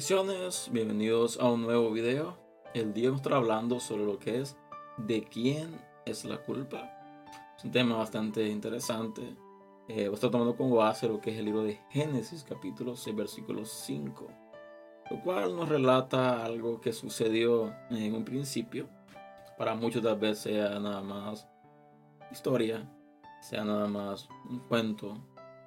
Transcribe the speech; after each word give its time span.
Bendiciones, 0.00 0.70
bienvenidos 0.72 1.38
a 1.38 1.50
un 1.50 1.60
nuevo 1.60 1.90
video. 1.90 2.34
El 2.72 2.94
día 2.94 3.10
vamos 3.10 3.20
a 3.20 3.22
estar 3.22 3.34
hablando 3.34 3.80
sobre 3.80 4.06
lo 4.06 4.18
que 4.18 4.40
es 4.40 4.56
de 4.96 5.24
quién 5.24 5.78
es 6.06 6.24
la 6.24 6.38
culpa. 6.38 6.90
Es 7.54 7.64
un 7.66 7.70
tema 7.70 7.98
bastante 7.98 8.48
interesante. 8.48 9.36
Eh, 9.88 10.06
voy 10.06 10.12
a 10.12 10.14
estar 10.14 10.30
tomando 10.30 10.56
como 10.56 10.76
base 10.76 11.06
lo 11.06 11.20
que 11.20 11.32
es 11.32 11.38
el 11.38 11.44
libro 11.44 11.64
de 11.64 11.78
Génesis, 11.90 12.46
capítulo 12.48 12.96
6, 12.96 13.14
versículo 13.14 13.66
5, 13.66 14.26
lo 15.10 15.22
cual 15.22 15.54
nos 15.54 15.68
relata 15.68 16.46
algo 16.46 16.80
que 16.80 16.94
sucedió 16.94 17.70
en 17.90 18.14
un 18.14 18.24
principio. 18.24 18.88
Para 19.58 19.74
muchos 19.74 20.02
tal 20.02 20.18
vez 20.18 20.38
sea 20.38 20.78
nada 20.78 21.02
más 21.02 21.46
historia, 22.32 22.90
sea 23.42 23.64
nada 23.64 23.86
más 23.86 24.30
un 24.48 24.60
cuento, 24.60 25.18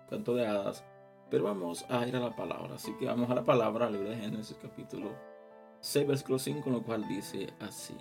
cuento 0.09 0.33
de 0.33 0.47
hadas 0.47 0.83
pero 1.33 1.45
vamos 1.45 1.83
a 1.89 2.07
ir 2.07 2.15
a 2.15 2.19
la 2.19 2.35
palabra. 2.35 2.75
Así 2.75 2.93
que 2.93 3.07
vamos 3.07 3.27
a 3.31 3.33
la 3.33 3.43
palabra, 3.43 3.89
libro 3.89 4.11
de 4.11 4.17
Génesis 4.17 4.55
capítulo 4.61 5.09
6, 5.79 6.05
versículo 6.05 6.37
5, 6.37 6.69
lo 6.69 6.83
cual 6.83 7.07
dice 7.07 7.55
así. 7.59 7.95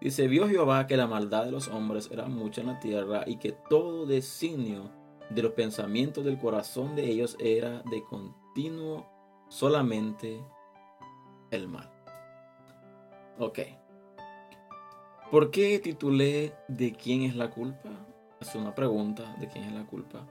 Dice, 0.00 0.26
vio 0.26 0.48
Jehová 0.48 0.88
que 0.88 0.96
la 0.96 1.06
maldad 1.06 1.44
de 1.44 1.52
los 1.52 1.68
hombres 1.68 2.10
era 2.10 2.26
mucha 2.26 2.60
en 2.60 2.66
la 2.66 2.80
tierra 2.80 3.22
y 3.24 3.36
que 3.36 3.52
todo 3.52 4.04
designio 4.04 4.90
de 5.30 5.42
los 5.42 5.52
pensamientos 5.52 6.24
del 6.24 6.40
corazón 6.40 6.96
de 6.96 7.08
ellos 7.08 7.36
era 7.38 7.84
de 7.88 8.02
continuo 8.02 9.06
solamente 9.48 10.44
el 11.52 11.68
mal. 11.68 11.88
Ok. 13.38 13.60
¿Por 15.30 15.52
qué 15.52 15.78
titulé 15.78 16.52
¿De 16.66 16.90
quién 16.90 17.22
es 17.22 17.36
la 17.36 17.48
culpa? 17.48 17.90
Es 18.40 18.56
una 18.56 18.74
pregunta, 18.74 19.36
¿de 19.38 19.46
quién 19.46 19.66
es 19.66 19.72
la 19.72 19.86
culpa? 19.86 20.26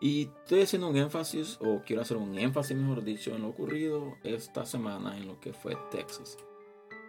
Y 0.00 0.28
estoy 0.42 0.62
haciendo 0.62 0.88
un 0.88 0.96
énfasis, 0.96 1.58
o 1.60 1.80
quiero 1.84 2.02
hacer 2.02 2.18
un 2.18 2.36
énfasis, 2.38 2.76
mejor 2.76 3.02
dicho, 3.02 3.34
en 3.34 3.42
lo 3.42 3.48
ocurrido 3.48 4.16
esta 4.24 4.66
semana 4.66 5.16
en 5.16 5.26
lo 5.26 5.40
que 5.40 5.52
fue 5.52 5.76
Texas. 5.90 6.36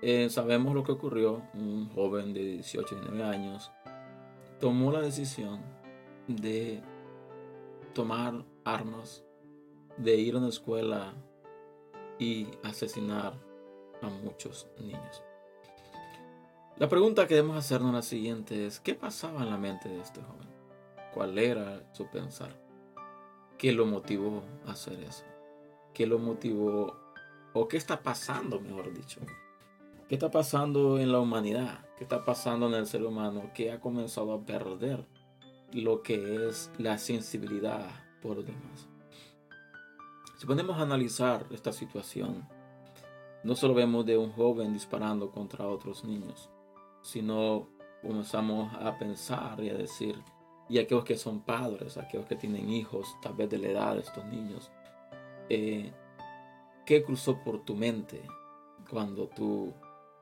Eh, 0.01 0.29
sabemos 0.29 0.73
lo 0.73 0.83
que 0.83 0.93
ocurrió. 0.93 1.43
Un 1.53 1.89
joven 1.89 2.33
de 2.33 2.43
18 2.43 2.95
y 2.95 2.99
19 2.99 3.23
años 3.23 3.71
tomó 4.59 4.91
la 4.91 5.01
decisión 5.01 5.61
de 6.27 6.81
tomar 7.93 8.45
armas, 8.63 9.23
de 9.97 10.15
ir 10.15 10.35
a 10.35 10.37
una 10.37 10.49
escuela 10.49 11.13
y 12.19 12.47
asesinar 12.63 13.33
a 14.01 14.09
muchos 14.09 14.67
niños. 14.79 15.23
La 16.77 16.87
pregunta 16.87 17.27
que 17.27 17.35
debemos 17.35 17.57
hacernos 17.57 17.93
la 17.93 18.03
siguiente 18.03 18.67
es, 18.67 18.79
¿qué 18.79 18.93
pasaba 18.93 19.41
en 19.41 19.49
la 19.49 19.57
mente 19.57 19.89
de 19.89 19.99
este 19.99 20.21
joven? 20.21 20.47
¿Cuál 21.13 21.37
era 21.39 21.91
su 21.93 22.05
pensar? 22.07 22.66
¿Qué 23.57 23.71
lo 23.71 23.87
motivó 23.87 24.43
a 24.67 24.71
hacer 24.71 24.99
eso? 25.01 25.23
¿Qué 25.93 26.05
lo 26.05 26.19
motivó? 26.19 26.95
¿O 27.53 27.67
qué 27.67 27.77
está 27.77 28.03
pasando, 28.03 28.59
mejor 28.59 28.93
dicho? 28.93 29.19
¿Qué 30.07 30.13
está 30.13 30.29
pasando 30.29 30.99
en 30.99 31.11
la 31.11 31.19
humanidad? 31.19 31.83
¿Qué 31.97 32.03
está 32.03 32.23
pasando 32.23 32.67
en 32.67 32.75
el 32.75 32.85
ser 32.85 33.03
humano 33.03 33.49
que 33.55 33.71
ha 33.71 33.79
comenzado 33.79 34.31
a 34.31 34.45
perder 34.45 35.07
lo 35.73 36.03
que 36.03 36.47
es 36.47 36.71
la 36.77 36.99
sensibilidad 36.99 37.89
por 38.21 38.37
los 38.37 38.45
demás? 38.45 38.87
Si 40.37 40.45
podemos 40.45 40.77
analizar 40.77 41.47
esta 41.49 41.73
situación, 41.73 42.47
no 43.43 43.55
solo 43.55 43.73
vemos 43.73 44.05
de 44.05 44.17
un 44.17 44.31
joven 44.33 44.73
disparando 44.73 45.31
contra 45.31 45.67
otros 45.67 46.03
niños, 46.03 46.51
sino 47.01 47.69
comenzamos 48.03 48.71
a 48.75 48.99
pensar 48.99 49.63
y 49.63 49.69
a 49.69 49.73
decir, 49.73 50.15
y 50.69 50.79
aquellos 50.79 51.05
que 51.05 51.17
son 51.17 51.41
padres, 51.41 51.97
aquellos 51.97 52.25
que 52.25 52.35
tienen 52.35 52.69
hijos, 52.69 53.15
tal 53.21 53.33
vez 53.33 53.49
de 53.49 53.57
la 53.57 53.67
edad 53.69 53.95
de 53.95 54.01
estos 54.01 54.25
niños, 54.25 54.71
eh, 55.49 55.91
¿qué 56.85 57.03
cruzó 57.03 57.41
por 57.43 57.63
tu 57.63 57.75
mente 57.75 58.21
cuando 58.89 59.27
tú 59.27 59.73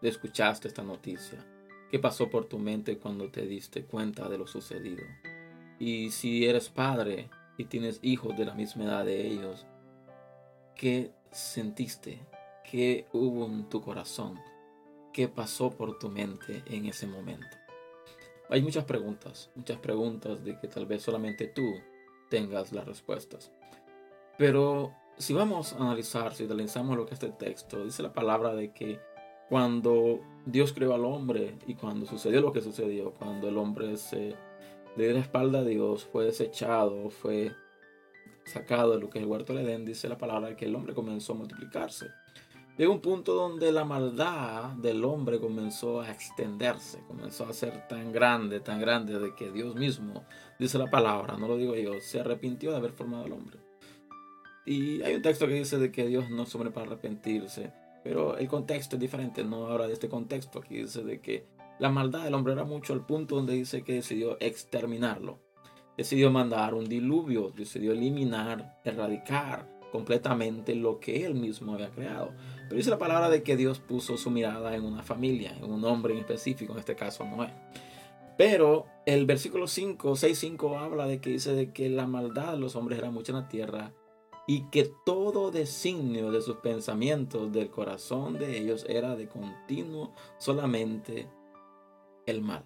escuchaste 0.01 0.67
esta 0.67 0.83
noticia? 0.83 1.43
¿Qué 1.89 1.99
pasó 1.99 2.29
por 2.29 2.45
tu 2.45 2.59
mente 2.59 2.97
cuando 2.97 3.29
te 3.29 3.45
diste 3.45 3.85
cuenta 3.85 4.29
de 4.29 4.37
lo 4.37 4.47
sucedido? 4.47 5.03
Y 5.79 6.11
si 6.11 6.45
eres 6.45 6.69
padre 6.69 7.29
y 7.57 7.65
tienes 7.65 7.99
hijos 8.01 8.37
de 8.37 8.45
la 8.45 8.53
misma 8.53 8.85
edad 8.85 9.05
de 9.05 9.27
ellos, 9.27 9.65
¿qué 10.75 11.11
sentiste? 11.31 12.19
¿Qué 12.69 13.07
hubo 13.13 13.45
en 13.45 13.69
tu 13.69 13.81
corazón? 13.81 14.39
¿Qué 15.13 15.27
pasó 15.27 15.71
por 15.71 15.97
tu 15.97 16.09
mente 16.09 16.63
en 16.65 16.85
ese 16.85 17.07
momento? 17.07 17.64
Hay 18.49 18.61
muchas 18.61 18.85
preguntas, 18.85 19.49
muchas 19.55 19.79
preguntas 19.79 20.43
de 20.43 20.59
que 20.59 20.67
tal 20.67 20.85
vez 20.85 21.01
solamente 21.01 21.47
tú 21.47 21.75
tengas 22.29 22.71
las 22.71 22.85
respuestas. 22.85 23.51
Pero 24.37 24.93
si 25.17 25.33
vamos 25.33 25.73
a 25.73 25.77
analizar, 25.77 26.33
si 26.33 26.43
analizamos 26.43 26.97
lo 26.97 27.05
que 27.05 27.15
es 27.15 27.23
este 27.23 27.45
texto, 27.45 27.83
dice 27.83 28.03
la 28.03 28.13
palabra 28.13 28.53
de 28.53 28.71
que 28.71 28.99
cuando 29.49 30.19
Dios 30.45 30.73
creó 30.73 30.93
al 30.93 31.05
hombre 31.05 31.57
y 31.67 31.75
cuando 31.75 32.05
sucedió 32.05 32.41
lo 32.41 32.51
que 32.51 32.61
sucedió, 32.61 33.13
cuando 33.13 33.47
el 33.47 33.57
hombre 33.57 33.97
se 33.97 34.35
le 34.95 35.03
dio 35.03 35.13
la 35.13 35.19
espalda 35.19 35.59
a 35.59 35.63
Dios, 35.63 36.05
fue 36.05 36.25
desechado, 36.25 37.09
fue 37.09 37.51
sacado 38.45 38.93
de 38.93 38.99
lo 38.99 39.09
que 39.09 39.19
es 39.19 39.23
el 39.23 39.29
huerto 39.29 39.53
del 39.53 39.65
Edén, 39.65 39.85
dice 39.85 40.07
la 40.07 40.17
palabra 40.17 40.55
que 40.55 40.65
el 40.65 40.75
hombre 40.75 40.93
comenzó 40.93 41.33
a 41.33 41.37
multiplicarse. 41.37 42.07
Llegó 42.77 42.91
un 42.91 42.99
punto 42.99 43.33
donde 43.33 43.71
la 43.71 43.85
maldad 43.85 44.71
del 44.71 45.05
hombre 45.05 45.39
comenzó 45.39 46.01
a 46.01 46.11
extenderse, 46.11 46.99
comenzó 47.07 47.45
a 47.47 47.53
ser 47.53 47.87
tan 47.87 48.11
grande, 48.11 48.59
tan 48.59 48.81
grande, 48.81 49.17
de 49.17 49.33
que 49.33 49.49
Dios 49.49 49.75
mismo, 49.75 50.25
dice 50.59 50.77
la 50.77 50.89
palabra, 50.89 51.37
no 51.37 51.47
lo 51.47 51.55
digo 51.55 51.73
yo, 51.75 51.93
se 52.01 52.19
arrepintió 52.19 52.71
de 52.71 52.77
haber 52.77 52.91
formado 52.91 53.23
al 53.23 53.31
hombre. 53.31 53.59
Y 54.65 55.01
hay 55.03 55.15
un 55.15 55.21
texto 55.21 55.47
que 55.47 55.53
dice 55.53 55.77
de 55.77 55.89
que 55.89 56.05
Dios 56.05 56.29
no 56.29 56.43
es 56.43 56.53
hombre 56.53 56.71
para 56.71 56.87
arrepentirse, 56.87 57.71
pero 58.03 58.37
el 58.37 58.49
contexto 58.49 58.97
es 58.97 58.99
diferente, 58.99 59.45
no 59.45 59.67
ahora 59.67 59.87
de 59.87 59.93
este 59.93 60.09
contexto, 60.09 60.59
aquí 60.59 60.75
dice 60.75 61.01
de 61.03 61.21
que 61.21 61.45
la 61.79 61.89
maldad 61.89 62.25
del 62.25 62.33
hombre 62.33 62.53
era 62.53 62.65
mucho 62.65 62.91
al 62.91 63.05
punto 63.05 63.37
donde 63.37 63.53
dice 63.53 63.83
que 63.83 63.93
decidió 63.93 64.37
exterminarlo, 64.41 65.39
decidió 65.95 66.29
mandar 66.29 66.73
un 66.73 66.89
diluvio, 66.89 67.51
decidió 67.55 67.93
eliminar, 67.93 68.81
erradicar 68.83 69.75
completamente 69.95 70.75
lo 70.75 70.99
que 70.99 71.25
él 71.25 71.35
mismo 71.35 71.73
había 71.73 71.89
creado. 71.89 72.33
Pero 72.67 72.77
dice 72.77 72.89
la 72.89 72.97
palabra 72.97 73.29
de 73.29 73.43
que 73.43 73.55
Dios 73.55 73.79
puso 73.79 74.17
su 74.17 74.31
mirada 74.31 74.75
en 74.75 74.83
una 74.83 75.03
familia, 75.03 75.55
en 75.61 75.71
un 75.71 75.83
hombre 75.85 76.13
en 76.13 76.19
específico, 76.19 76.73
en 76.73 76.79
este 76.79 76.95
caso 76.95 77.23
Noé. 77.25 77.53
Pero 78.37 78.85
el 79.05 79.25
versículo 79.25 79.67
5, 79.67 80.15
6, 80.15 80.37
5 80.37 80.79
habla 80.79 81.07
de 81.07 81.21
que 81.21 81.29
dice 81.29 81.53
de 81.53 81.71
que 81.71 81.89
la 81.89 82.07
maldad 82.07 82.53
de 82.53 82.59
los 82.59 82.75
hombres 82.75 82.99
era 82.99 83.11
mucha 83.11 83.31
en 83.31 83.39
la 83.39 83.47
tierra 83.47 83.93
y 84.47 84.69
que 84.69 84.91
todo 85.05 85.51
designio 85.51 86.31
de 86.31 86.41
sus 86.41 86.57
pensamientos, 86.57 87.51
del 87.51 87.69
corazón 87.69 88.37
de 88.37 88.57
ellos, 88.57 88.85
era 88.89 89.15
de 89.15 89.27
continuo 89.27 90.13
solamente 90.37 91.27
el 92.25 92.41
mal. 92.41 92.65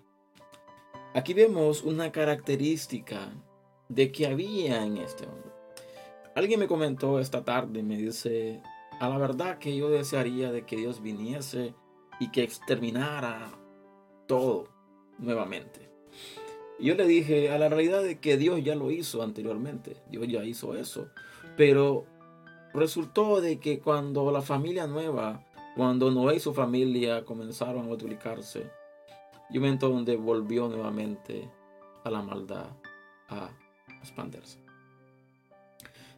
Aquí 1.14 1.34
vemos 1.34 1.84
una 1.84 2.12
característica 2.12 3.31
de 3.88 4.12
que 4.12 4.28
había 4.28 4.86
en 4.86 4.98
este 4.98 5.26
hombre. 5.26 5.52
Alguien 6.36 6.60
me 6.60 6.68
comentó 6.68 7.20
esta 7.20 7.44
tarde, 7.44 7.81
me 7.81 7.98
dice, 7.98 8.62
a 9.00 9.10
la 9.10 9.18
verdad 9.18 9.58
que 9.58 9.76
yo 9.76 9.90
desearía 9.90 10.52
de 10.52 10.66
que 10.66 10.76
Dios 10.76 11.02
viniese 11.02 11.74
y 12.20 12.32
que 12.32 12.44
exterminara 12.44 13.52
todo 14.28 14.68
nuevamente. 15.18 15.90
Yo 16.80 16.96
le 16.96 17.08
dije 17.08 17.52
a 17.52 17.58
la 17.58 17.70
realidad 17.70 18.04
de 18.04 18.20
que 18.20 18.38
Dios 18.38 18.64
ya 18.64 18.76
lo 18.76 18.92
hizo 18.92 19.22
anteriormente, 19.22 19.98
Dios 20.10 20.28
ya 20.28 20.44
hizo 20.44 20.76
eso, 20.76 21.10
pero 21.58 22.06
resultó 22.74 23.42
de 23.42 23.60
que 23.60 23.80
cuando 23.80 24.32
la 24.32 24.42
familia 24.42 24.88
nueva, 24.88 25.46
cuando 25.76 26.12
Noé 26.12 26.36
y 26.36 26.40
su 26.40 26.54
familia 26.54 27.26
comenzaron 27.26 27.80
a 27.81 27.88
multiplicarse, 27.88 28.69
y 29.50 29.57
un 29.57 30.06
volvió 30.24 30.68
nuevamente 30.68 31.50
a 32.04 32.12
la 32.12 32.22
maldad 32.22 32.68
a 33.30 33.50
expandirse. 34.01 34.69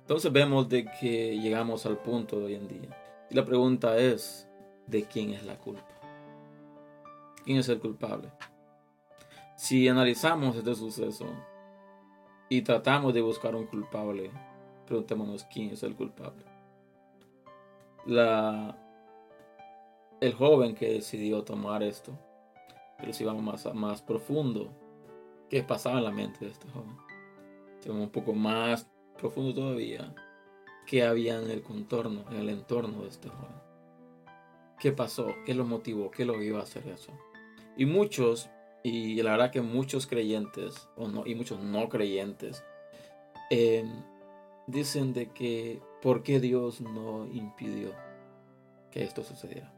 Entonces 0.01 0.31
vemos 0.31 0.67
de 0.67 0.85
que 0.99 1.39
llegamos 1.39 1.85
al 1.85 1.97
punto 1.97 2.39
de 2.39 2.45
hoy 2.45 2.55
en 2.55 2.67
día. 2.67 3.25
Y 3.29 3.35
la 3.35 3.45
pregunta 3.45 3.97
es, 3.97 4.49
¿de 4.87 5.05
quién 5.05 5.29
es 5.31 5.45
la 5.45 5.57
culpa? 5.57 5.87
¿Quién 7.45 7.57
es 7.57 7.69
el 7.69 7.79
culpable? 7.79 8.29
Si 9.55 9.87
analizamos 9.87 10.55
este 10.55 10.75
suceso 10.75 11.27
y 12.49 12.61
tratamos 12.61 13.13
de 13.13 13.21
buscar 13.21 13.55
un 13.55 13.67
culpable, 13.67 14.31
preguntémonos 14.85 15.45
quién 15.45 15.69
es 15.69 15.83
el 15.83 15.95
culpable. 15.95 16.43
La, 18.05 18.75
el 20.19 20.33
joven 20.33 20.75
que 20.75 20.93
decidió 20.93 21.43
tomar 21.43 21.83
esto, 21.83 22.11
pero 22.97 23.13
si 23.13 23.23
vamos 23.23 23.43
más, 23.43 23.73
más 23.73 24.01
profundo, 24.01 24.73
¿qué 25.49 25.63
pasaba 25.63 25.99
en 25.99 26.03
la 26.03 26.11
mente 26.11 26.43
de 26.43 26.51
este 26.51 26.67
joven? 26.69 26.97
Si 27.79 27.87
vamos 27.87 28.05
un 28.05 28.11
poco 28.11 28.33
más 28.33 28.90
profundo 29.21 29.53
todavía, 29.53 30.13
qué 30.85 31.03
había 31.03 31.39
en 31.39 31.49
el 31.49 31.61
contorno, 31.61 32.25
en 32.31 32.37
el 32.37 32.49
entorno 32.49 33.03
de 33.03 33.09
este 33.09 33.29
joven. 33.29 33.61
¿Qué 34.79 34.91
pasó? 34.91 35.27
¿Qué 35.45 35.53
lo 35.53 35.63
motivó? 35.63 36.11
¿Qué 36.11 36.25
lo 36.25 36.41
iba 36.41 36.59
a 36.59 36.63
hacer 36.63 36.87
eso? 36.87 37.11
Y 37.77 37.85
muchos, 37.85 38.49
y 38.83 39.21
la 39.21 39.31
verdad 39.31 39.51
que 39.51 39.61
muchos 39.61 40.07
creyentes, 40.07 40.89
o 40.97 41.07
no, 41.07 41.25
y 41.25 41.35
muchos 41.35 41.59
no 41.59 41.87
creyentes, 41.87 42.63
em, 43.51 43.89
dicen 44.67 45.13
de 45.13 45.29
que 45.29 45.79
¿por 46.01 46.23
qué 46.23 46.39
Dios 46.39 46.81
no 46.81 47.27
impidió 47.31 47.93
que 48.91 49.03
esto 49.03 49.23
sucediera. 49.23 49.71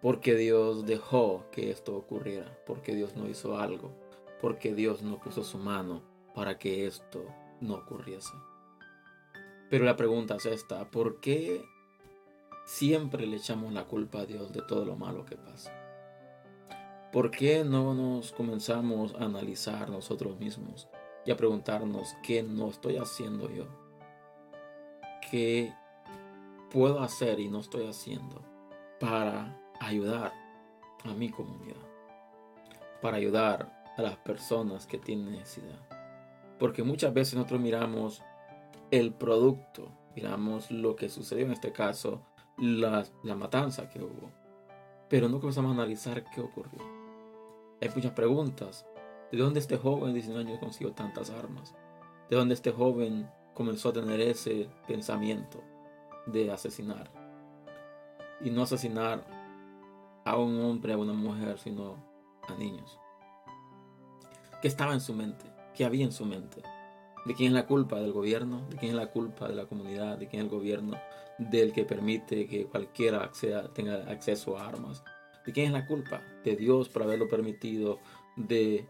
Porque 0.00 0.34
Dios 0.34 0.86
dejó 0.86 1.44
que 1.52 1.70
esto 1.70 1.94
ocurriera. 1.96 2.58
Porque 2.66 2.94
Dios 2.94 3.14
no 3.14 3.28
hizo 3.28 3.58
algo. 3.58 3.92
Porque 4.40 4.74
Dios 4.74 5.02
no 5.02 5.20
puso 5.20 5.44
su 5.44 5.58
mano 5.58 6.02
para 6.34 6.58
que 6.58 6.86
esto 6.86 7.24
no 7.62 7.74
ocurriese. 7.74 8.34
Pero 9.70 9.84
la 9.84 9.96
pregunta 9.96 10.36
es 10.36 10.46
esta. 10.46 10.90
¿Por 10.90 11.20
qué 11.20 11.64
siempre 12.66 13.26
le 13.26 13.36
echamos 13.36 13.72
la 13.72 13.84
culpa 13.84 14.20
a 14.20 14.26
Dios 14.26 14.52
de 14.52 14.60
todo 14.62 14.84
lo 14.84 14.96
malo 14.96 15.24
que 15.24 15.36
pasa? 15.36 15.72
¿Por 17.12 17.30
qué 17.30 17.64
no 17.64 17.94
nos 17.94 18.32
comenzamos 18.32 19.14
a 19.14 19.24
analizar 19.24 19.90
nosotros 19.90 20.38
mismos 20.38 20.88
y 21.24 21.30
a 21.30 21.36
preguntarnos 21.36 22.14
qué 22.22 22.42
no 22.42 22.68
estoy 22.68 22.96
haciendo 22.96 23.50
yo? 23.50 23.66
¿Qué 25.30 25.72
puedo 26.70 27.00
hacer 27.00 27.38
y 27.40 27.48
no 27.48 27.60
estoy 27.60 27.86
haciendo 27.86 28.42
para 28.98 29.58
ayudar 29.80 30.32
a 31.04 31.14
mi 31.14 31.30
comunidad? 31.30 31.76
Para 33.00 33.18
ayudar 33.18 33.72
a 33.96 34.02
las 34.02 34.16
personas 34.16 34.86
que 34.86 34.98
tienen 34.98 35.32
necesidad. 35.32 36.01
Porque 36.62 36.84
muchas 36.84 37.12
veces 37.12 37.34
nosotros 37.34 37.60
miramos 37.60 38.22
el 38.92 39.12
producto, 39.12 39.90
miramos 40.14 40.70
lo 40.70 40.94
que 40.94 41.08
sucedió 41.08 41.44
en 41.44 41.50
este 41.50 41.72
caso, 41.72 42.22
la, 42.56 43.04
matanza 43.36 43.88
que 43.88 43.98
hubo. 43.98 44.30
Pero 45.08 45.28
no 45.28 45.40
comenzamos 45.40 45.72
a 45.72 45.74
analizar 45.74 46.22
qué 46.30 46.40
ocurrió 46.40 46.78
hay 47.80 47.90
muchas 47.92 48.12
preguntas. 48.12 48.86
¿De 49.32 49.38
dónde 49.38 49.58
este 49.58 49.76
joven 49.76 50.10
de 50.10 50.20
19 50.20 50.44
años 50.44 50.60
consiguió 50.60 50.92
tantas 50.92 51.30
armas? 51.30 51.74
¿De 52.30 52.36
dónde 52.36 52.54
este 52.54 52.70
joven 52.70 53.28
comenzó 53.54 53.88
a 53.88 53.94
tener 53.94 54.20
ese 54.20 54.70
pensamiento 54.86 55.64
de 56.26 56.52
asesinar? 56.52 57.10
Y 58.40 58.50
no 58.50 58.62
asesinar 58.62 59.26
a 60.24 60.36
un 60.36 60.60
hombre, 60.60 60.92
a 60.92 60.96
una 60.96 61.12
mujer, 61.12 61.58
sino 61.58 61.96
a 62.46 62.54
niños. 62.54 63.00
¿Qué 64.60 64.68
estaba 64.68 64.94
en 64.94 65.00
su 65.00 65.12
mente? 65.12 65.52
¿Qué 65.74 65.84
había 65.84 66.04
en 66.04 66.12
su 66.12 66.26
mente? 66.26 66.62
¿De 67.24 67.34
quién 67.34 67.48
es 67.48 67.54
la 67.54 67.66
culpa? 67.66 68.00
¿Del 68.00 68.12
gobierno? 68.12 68.66
¿De 68.68 68.76
quién 68.76 68.90
es 68.90 68.96
la 68.96 69.10
culpa 69.10 69.48
de 69.48 69.54
la 69.54 69.66
comunidad? 69.66 70.18
¿De 70.18 70.28
quién 70.28 70.42
es 70.42 70.52
el 70.52 70.58
gobierno 70.58 70.98
del 71.38 71.72
que 71.72 71.84
permite 71.84 72.46
que 72.46 72.66
cualquiera 72.66 73.30
tenga 73.74 74.10
acceso 74.10 74.58
a 74.58 74.68
armas? 74.68 75.02
¿De 75.46 75.52
quién 75.52 75.66
es 75.66 75.72
la 75.72 75.86
culpa? 75.86 76.20
De 76.44 76.56
Dios 76.56 76.88
por 76.88 77.04
haberlo 77.04 77.28
permitido, 77.28 78.00
de 78.36 78.86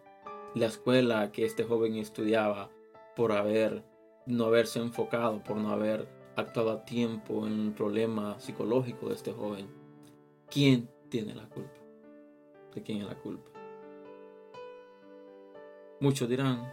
la 0.54 0.66
escuela 0.66 1.30
que 1.30 1.44
este 1.44 1.64
joven 1.64 1.96
estudiaba, 1.96 2.70
por 3.14 3.32
haber 3.32 3.84
no 4.26 4.46
haberse 4.46 4.80
enfocado, 4.80 5.42
por 5.44 5.56
no 5.56 5.70
haber 5.70 6.08
actuado 6.36 6.72
a 6.72 6.84
tiempo 6.84 7.46
en 7.46 7.66
el 7.66 7.72
problema 7.72 8.40
psicológico 8.40 9.08
de 9.08 9.14
este 9.14 9.32
joven. 9.32 9.68
¿Quién 10.50 10.90
tiene 11.08 11.34
la 11.34 11.48
culpa? 11.48 11.80
¿De 12.74 12.82
quién 12.82 13.02
es 13.02 13.06
la 13.06 13.14
culpa? 13.14 13.51
Muchos 16.02 16.28
dirán, 16.28 16.68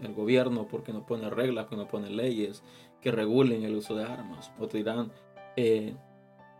el 0.00 0.14
gobierno 0.14 0.66
porque 0.66 0.94
no 0.94 1.04
pone 1.04 1.28
reglas, 1.28 1.66
que 1.66 1.76
no 1.76 1.86
pone 1.86 2.08
leyes 2.08 2.62
que 3.02 3.10
regulen 3.10 3.62
el 3.62 3.76
uso 3.76 3.94
de 3.94 4.04
armas. 4.04 4.50
Otros 4.56 4.72
dirán, 4.72 5.12
eh, 5.54 5.94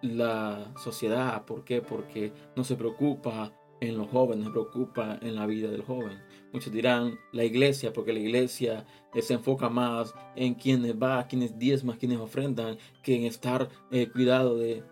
la 0.02 0.70
sociedad. 0.76 1.46
Porque 1.46 2.34
no 2.54 2.62
se 2.62 2.76
preocupa 2.76 3.54
en 3.80 3.96
los 3.96 4.10
jóvenes, 4.10 4.44
se 4.44 4.50
preocupa 4.50 5.18
en 5.22 5.34
la 5.34 5.46
vida 5.46 5.70
del 5.70 5.82
joven. 5.82 6.22
Muchos 6.52 6.70
dirán 6.70 7.18
la 7.32 7.44
iglesia, 7.44 7.90
porque 7.94 8.12
la 8.12 8.18
iglesia 8.18 8.84
se 9.18 9.32
enfoca 9.32 9.70
más 9.70 10.14
en 10.36 10.52
quienes 10.52 11.02
va, 11.02 11.26
quienes 11.26 11.58
diezman, 11.58 11.96
quienes 11.96 12.18
ofrendan, 12.18 12.76
que 13.02 13.16
en 13.16 13.24
estar 13.24 13.70
eh, 13.92 14.10
cuidado 14.10 14.58
de 14.58 14.84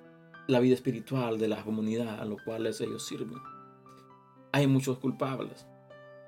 la 0.47 0.61
vida 0.61 0.73
espiritual 0.73 1.37
de 1.39 1.49
la 1.49 1.63
comunidad 1.63 2.21
a 2.21 2.25
lo 2.25 2.39
cual 2.43 2.67
ellos 2.67 3.07
sirven. 3.07 3.37
Hay 4.53 4.67
muchos 4.67 4.97
culpables. 4.97 5.68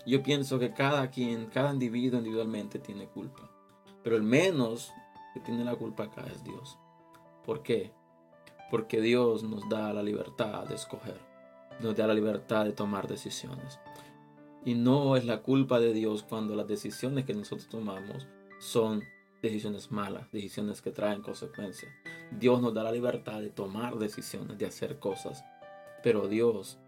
Yo 0.06 0.22
pienso 0.22 0.58
que 0.58 0.72
cada 0.72 1.10
quien, 1.10 1.46
cada 1.46 1.72
individuo 1.72 2.18
individualmente 2.18 2.78
tiene 2.78 3.06
culpa. 3.06 3.50
Pero 4.02 4.16
el 4.16 4.22
menos 4.22 4.92
que 5.34 5.40
tiene 5.40 5.64
la 5.64 5.76
culpa 5.76 6.04
acá 6.04 6.24
es 6.26 6.42
Dios. 6.42 6.78
¿Por 7.44 7.62
qué? 7.62 7.92
porque 8.70 9.00
Dios 9.00 9.42
nos 9.42 9.68
da 9.68 9.92
la 9.92 10.02
libertad 10.02 10.64
de 10.66 10.76
escoger, 10.76 11.20
nos 11.80 11.96
da 11.96 12.06
la 12.06 12.14
libertad 12.14 12.64
de 12.64 12.72
tomar 12.72 13.08
decisiones. 13.08 13.80
Y 14.64 14.74
no 14.74 15.16
es 15.16 15.24
la 15.24 15.42
culpa 15.42 15.80
de 15.80 15.92
Dios 15.92 16.22
cuando 16.22 16.54
las 16.54 16.68
decisiones 16.68 17.24
que 17.24 17.34
nosotros 17.34 17.68
tomamos 17.68 18.28
son 18.60 19.02
decisiones 19.42 19.90
malas, 19.90 20.30
decisiones 20.30 20.82
que 20.82 20.92
traen 20.92 21.22
consecuencias. 21.22 21.90
Dios 22.30 22.60
nos 22.60 22.74
da 22.74 22.84
la 22.84 22.92
libertad 22.92 23.40
de 23.40 23.50
tomar 23.50 23.98
decisiones, 23.98 24.58
de 24.58 24.66
hacer 24.66 24.98
cosas. 24.98 25.42
Pero 26.02 26.28
Dios 26.28 26.78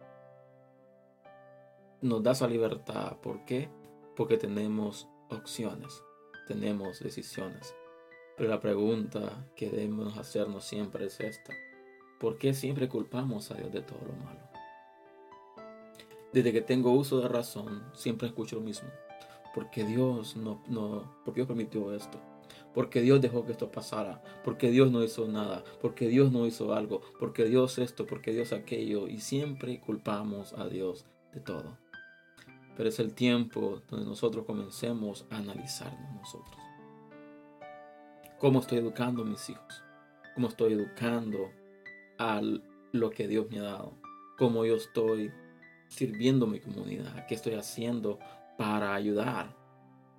nos 2.02 2.22
da 2.22 2.32
esa 2.32 2.49
libertad. 2.49 3.16
¿Por 3.22 3.44
qué? 3.44 3.69
Porque 4.16 4.37
tenemos 4.37 5.08
opciones, 5.31 6.02
tenemos 6.46 7.00
decisiones. 7.00 7.75
Pero 8.37 8.50
la 8.50 8.60
pregunta 8.60 9.46
que 9.56 9.70
debemos 9.70 10.19
hacernos 10.19 10.64
siempre 10.64 11.06
es 11.06 11.20
esta. 11.20 11.54
¿Por 12.20 12.38
qué 12.38 12.54
siempre 12.54 12.88
culpamos 12.88 13.50
a 13.50 13.54
Dios 13.54 13.72
de 13.72 13.82
todo 13.82 14.00
lo 14.06 14.12
malo? 14.25 14.40
Desde 16.32 16.52
que 16.52 16.62
tengo 16.62 16.93
uso 16.93 17.20
de 17.20 17.28
razón, 17.28 17.84
siempre 17.94 18.28
escucho 18.28 18.56
lo 18.56 18.62
mismo. 18.62 18.88
Porque 19.54 19.84
Dios 19.84 20.37
no, 20.37 20.62
no, 20.66 21.16
porque 21.25 21.40
Dios 21.40 21.49
permitió 21.49 21.94
esto. 21.94 22.19
Porque 22.75 23.02
Dios 23.02 23.20
dejó 23.20 23.44
que 23.44 23.52
esto 23.52 23.70
pasara. 23.70 24.22
Porque 24.44 24.70
Dios 24.70 24.90
no 24.90 25.04
hizo 25.04 25.28
nada. 25.28 25.62
Porque 25.81 26.08
Dios 26.08 26.32
no 26.32 26.46
hizo 26.46 26.72
algo. 26.72 27.02
Porque 27.20 27.44
Dios 27.44 27.78
esto. 27.78 28.06
Porque 28.06 28.32
Dios 28.32 28.52
aquello. 28.52 29.08
Y 29.08 29.20
siempre 29.20 29.78
culpamos 29.78 30.54
a 30.54 30.69
Dios 30.69 31.04
de 31.34 31.40
todo. 31.40 31.81
Pero 32.76 32.88
es 32.88 32.98
el 32.98 33.14
tiempo 33.14 33.82
donde 33.88 34.06
nosotros 34.06 34.44
comencemos 34.46 35.26
a 35.30 35.36
analizarnos 35.36 36.14
nosotros. 36.14 36.56
¿Cómo 38.38 38.60
estoy 38.60 38.78
educando 38.78 39.22
a 39.22 39.26
mis 39.26 39.48
hijos? 39.50 39.82
¿Cómo 40.34 40.48
estoy 40.48 40.72
educando 40.72 41.50
a 42.19 42.40
lo 42.92 43.10
que 43.10 43.26
Dios 43.26 43.46
me 43.50 43.58
ha 43.58 43.62
dado, 43.62 43.94
cómo 44.38 44.64
yo 44.64 44.76
estoy 44.76 45.32
sirviendo 45.88 46.46
mi 46.46 46.61
comunidad, 46.61 47.26
qué 47.26 47.35
estoy 47.35 47.54
haciendo 47.54 48.18
para 48.56 48.94
ayudar 48.94 49.54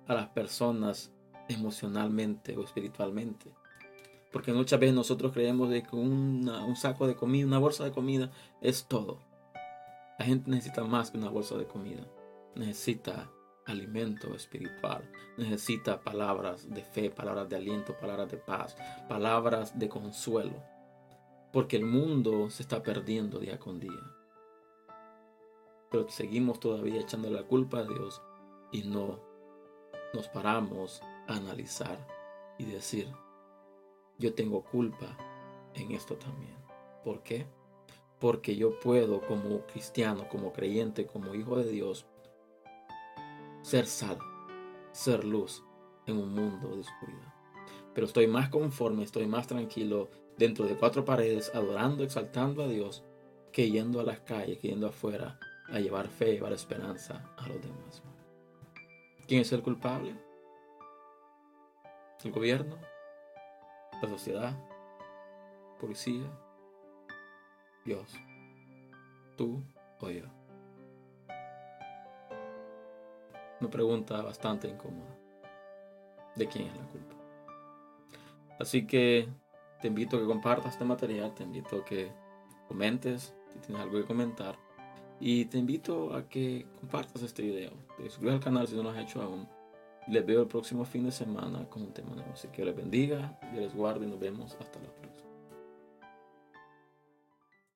a 0.06 0.14
las 0.14 0.28
personas 0.28 1.12
emocionalmente 1.48 2.56
o 2.56 2.64
espiritualmente. 2.64 3.50
Porque 4.32 4.52
muchas 4.52 4.80
veces 4.80 4.94
nosotros 4.94 5.32
creemos 5.32 5.70
de 5.70 5.82
que 5.82 5.94
un 5.94 6.74
saco 6.76 7.06
de 7.06 7.14
comida, 7.14 7.46
una 7.46 7.58
bolsa 7.58 7.84
de 7.84 7.92
comida 7.92 8.30
es 8.60 8.86
todo. 8.86 9.18
La 10.18 10.24
gente 10.24 10.50
necesita 10.50 10.84
más 10.84 11.10
que 11.10 11.18
una 11.18 11.30
bolsa 11.30 11.56
de 11.56 11.66
comida. 11.66 12.04
Necesita 12.56 13.30
alimento 13.66 14.34
espiritual. 14.34 15.10
Necesita 15.36 16.00
palabras 16.00 16.68
de 16.68 16.82
fe, 16.82 17.10
palabras 17.10 17.48
de 17.48 17.56
aliento, 17.56 17.96
palabras 17.98 18.30
de 18.30 18.36
paz, 18.36 18.76
palabras 19.08 19.78
de 19.78 19.88
consuelo 19.88 20.74
porque 21.54 21.76
el 21.76 21.86
mundo 21.86 22.50
se 22.50 22.64
está 22.64 22.82
perdiendo 22.82 23.38
día 23.38 23.60
con 23.60 23.78
día. 23.78 24.02
Pero 25.88 26.08
seguimos 26.08 26.58
todavía 26.58 27.00
echando 27.00 27.30
la 27.30 27.44
culpa 27.44 27.78
a 27.78 27.84
Dios 27.84 28.20
y 28.72 28.82
no 28.82 29.20
nos 30.12 30.26
paramos 30.26 31.00
a 31.28 31.36
analizar 31.36 31.96
y 32.58 32.64
decir, 32.64 33.08
yo 34.18 34.34
tengo 34.34 34.64
culpa 34.64 35.16
en 35.74 35.92
esto 35.92 36.16
también. 36.16 36.56
¿Por 37.04 37.22
qué? 37.22 37.46
Porque 38.18 38.56
yo 38.56 38.80
puedo 38.80 39.20
como 39.20 39.60
cristiano, 39.66 40.28
como 40.28 40.52
creyente, 40.52 41.06
como 41.06 41.36
hijo 41.36 41.56
de 41.56 41.70
Dios, 41.70 42.04
ser 43.64 43.86
sal, 43.86 44.18
ser 44.92 45.24
luz 45.24 45.64
en 46.06 46.18
un 46.18 46.34
mundo 46.34 46.68
de 46.68 46.80
oscuridad. 46.80 47.34
Pero 47.94 48.06
estoy 48.06 48.26
más 48.26 48.50
conforme, 48.50 49.04
estoy 49.04 49.26
más 49.26 49.46
tranquilo 49.46 50.10
dentro 50.36 50.66
de 50.66 50.76
cuatro 50.76 51.06
paredes, 51.06 51.50
adorando, 51.54 52.04
exaltando 52.04 52.62
a 52.62 52.68
Dios, 52.68 53.02
que 53.52 53.70
yendo 53.70 54.00
a 54.00 54.04
las 54.04 54.20
calles, 54.20 54.58
que 54.58 54.68
yendo 54.68 54.86
afuera 54.86 55.40
a 55.68 55.80
llevar 55.80 56.08
fe, 56.08 56.34
llevar 56.34 56.52
esperanza 56.52 57.32
a 57.38 57.48
los 57.48 57.62
demás. 57.62 58.02
¿Quién 59.26 59.40
es 59.40 59.52
el 59.52 59.62
culpable? 59.62 60.14
¿El 62.22 62.32
gobierno? 62.32 62.76
¿La 64.02 64.08
sociedad? 64.10 64.58
¿Policía? 65.80 66.30
Dios. 67.86 68.12
¿Tú 69.38 69.62
o 70.00 70.10
yo? 70.10 70.33
Una 73.60 73.70
pregunta 73.70 74.20
bastante 74.22 74.68
incómoda. 74.68 75.16
¿De 76.34 76.46
quién 76.48 76.66
es 76.66 76.76
la 76.76 76.86
culpa? 76.88 77.14
Así 78.58 78.86
que 78.86 79.28
te 79.80 79.88
invito 79.88 80.16
a 80.16 80.20
que 80.20 80.26
compartas 80.26 80.72
este 80.72 80.84
material, 80.84 81.34
te 81.34 81.42
invito 81.42 81.76
a 81.76 81.84
que 81.84 82.10
comentes 82.68 83.34
si 83.52 83.58
tienes 83.58 83.82
algo 83.82 83.98
que 83.98 84.04
comentar 84.04 84.56
y 85.20 85.44
te 85.46 85.58
invito 85.58 86.14
a 86.14 86.28
que 86.28 86.66
compartas 86.80 87.22
este 87.22 87.42
video. 87.42 87.72
Te 87.96 88.04
suscribas 88.04 88.36
al 88.36 88.40
canal 88.40 88.66
si 88.66 88.74
no 88.74 88.82
lo 88.82 88.90
has 88.90 88.98
hecho 88.98 89.22
aún. 89.22 89.48
Les 90.08 90.24
veo 90.24 90.42
el 90.42 90.48
próximo 90.48 90.84
fin 90.84 91.04
de 91.04 91.12
semana 91.12 91.68
con 91.70 91.82
un 91.82 91.92
tema 91.92 92.14
nuevo. 92.14 92.32
Así 92.32 92.48
que 92.48 92.64
les 92.64 92.76
bendiga, 92.76 93.38
Dios 93.52 93.64
les 93.64 93.74
guarde 93.74 94.06
y 94.06 94.10
nos 94.10 94.18
vemos 94.18 94.56
hasta 94.60 94.80
la 94.80 94.88
próxima. 94.88 95.23